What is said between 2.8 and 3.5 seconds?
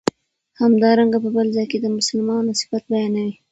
بیانوی